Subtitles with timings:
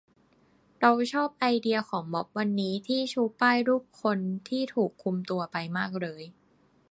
[0.81, 6.23] เราชอบไอเดียของม็อบวันนี้ที่ชูป้ายรูปคนที่ถูกคุมตัวไปมากเลย